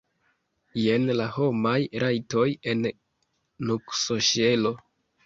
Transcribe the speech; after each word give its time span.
Jen 0.83 1.03
la 1.19 1.27
homaj 1.35 1.73
rajtoj 2.03 2.45
en 2.73 2.81
nuksoŝelo! 3.73 4.73